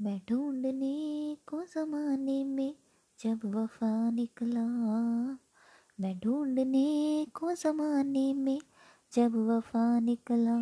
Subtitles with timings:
[0.00, 2.74] मैं ढूँढने को जमाने में
[3.20, 4.64] जब वफा निकला।
[6.00, 8.60] मैं ढूँढने को जमाने में
[9.12, 10.58] जब वफा निकला।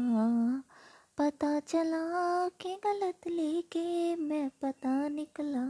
[1.19, 5.67] पता चला कि गलत लेके मैं पता निकला।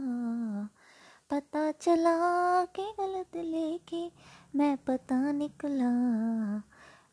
[1.29, 4.11] पता चला कि गलत लेके
[4.57, 5.91] मैं पता निकला।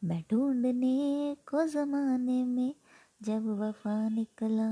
[0.04, 2.74] मैं ढूँढने को जमाने में
[3.22, 4.70] जब वफा निकला।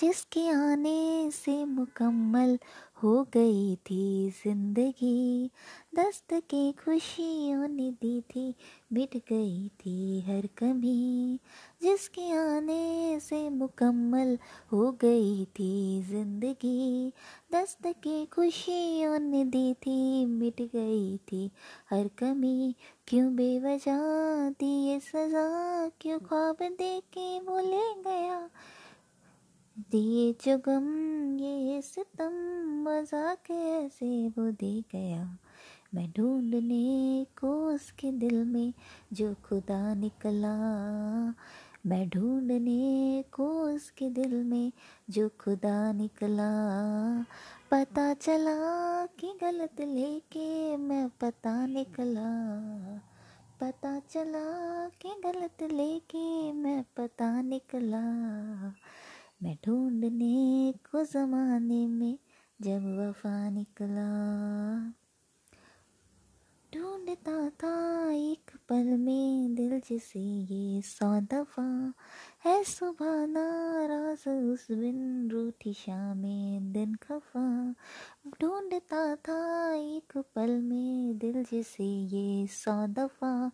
[0.00, 2.58] जिसके आने से मुकम्मल
[3.02, 5.50] हो गई थी ज़िंदगी।
[5.94, 8.54] दस्त के खुशियों ने दी थी,
[8.92, 11.40] मिट गई थी हर कमी।
[11.82, 14.38] जिसके आने से मुकम्मल
[14.72, 17.12] हो गई थी ज़िंदगी।
[17.52, 21.50] दस्त के खुशियों ने दी थी, मिट गई थी
[21.90, 22.74] हर कमी।
[23.08, 24.00] क्यों बेवजह
[24.50, 25.46] दिए सजा?
[26.00, 28.50] क्यों ख्वाब दे के बोले गया?
[29.90, 30.88] दिए जो गम
[31.40, 32.32] ये सितम
[32.88, 35.38] मज़ा कैसे वो दे गया।
[35.94, 38.72] मैं ढूँढने को उसके दिल में
[39.12, 40.54] जो खुदा निकला।
[41.86, 44.72] मैं ढूँढने को उसके दिल में
[45.10, 46.50] जो खुदा निकला।
[47.70, 48.56] पता चला
[49.06, 52.30] कि गलत लेके मैं पता निकला।
[53.60, 58.04] पता चला कि गलत लेके मैं पता निकला।
[59.42, 62.18] मैं ढूँढने को जमाने में
[62.60, 64.08] जब वफा निकला।
[66.72, 67.72] ढूंढता था
[68.12, 71.92] एक पल में दिल जिसे ये सौ दफ़ा।
[72.44, 77.74] है सुबह नाराज़, उस बिन रूठी शामें दिन खफा।
[78.42, 83.50] ढूंढता था एक पल में दिल जिसे ये सौ दफ़ा।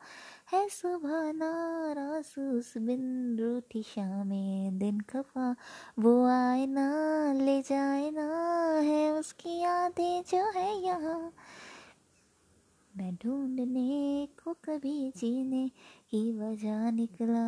[0.53, 5.56] है सुबह नाराज़, उस बिन रूठी शामें दिन खफा।
[5.98, 6.88] वो आए ना
[7.33, 8.28] ले जाए ना
[8.81, 11.33] है उसकी यादें जो है यहाँ।
[12.97, 15.69] मैं ढूँढने को कभी जीने
[16.10, 17.44] की वजह निकला।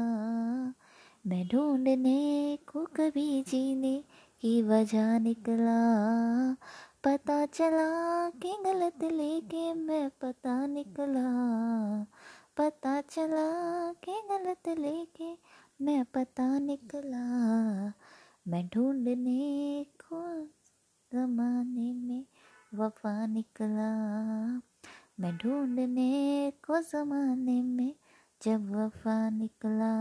[1.26, 4.04] मैं ढूँढने को कभी जीने
[4.40, 5.76] की वजह निकला।
[7.04, 11.26] पता चला कि गलत लेके मैं पता निकला।
[12.56, 15.38] पता चला कि गलत लेके
[15.84, 17.24] मैं पता निकला।
[18.48, 20.44] मैं ढूँढने को
[21.12, 22.24] जमाने में
[22.74, 23.92] वफा निकला।
[25.18, 27.94] मैं ढूँढने को जमाने में
[28.42, 29.92] जब वफा निकला।